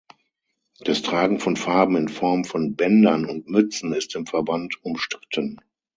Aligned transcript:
Das 0.79 1.03
Tragen 1.03 1.39
von 1.39 1.55
Farben 1.55 1.95
in 1.95 2.07
Form 2.09 2.43
von 2.43 2.75
Bändern 2.75 3.23
und 3.27 3.47
Mützen 3.47 3.93
ist 3.93 4.15
im 4.15 4.25
Verband 4.25 4.83
umstritten. 4.83 5.57